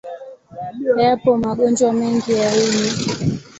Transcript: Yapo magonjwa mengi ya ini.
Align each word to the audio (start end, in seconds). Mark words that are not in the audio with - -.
Yapo 1.01 1.29
magonjwa 1.41 1.89
mengi 1.97 2.31
ya 2.41 2.49
ini. 2.65 2.89